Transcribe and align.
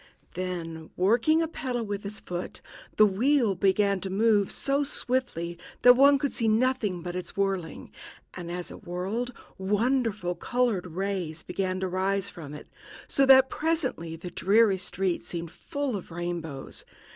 Then, 0.33 0.89
working 0.97 1.43
a 1.43 1.47
pedal 1.47 1.83
with 1.83 2.01
his 2.01 2.19
foot, 2.19 2.59
the 2.95 3.05
wheel 3.05 3.53
began 3.53 4.01
to 4.01 4.09
move 4.09 4.49
so 4.51 4.83
swiftly 4.83 5.59
that 5.83 5.93
one 5.95 6.17
could 6.17 6.33
see 6.33 6.47
nothing 6.47 7.03
but 7.03 7.15
its 7.15 7.37
whirling; 7.37 7.91
and 8.33 8.49
as 8.49 8.71
it 8.71 8.83
whirled, 8.83 9.31
wonderful 9.59 10.33
colored 10.33 10.87
rays 10.87 11.43
began 11.43 11.79
to 11.81 11.87
rise 11.87 12.29
from 12.29 12.55
it, 12.55 12.67
so 13.07 13.27
that 13.27 13.51
presently 13.51 14.15
the 14.15 14.31
dreary 14.31 14.79
street 14.79 15.23
seemed 15.23 15.51
full 15.51 15.95
of 15.95 16.09
rainbows. 16.09 16.83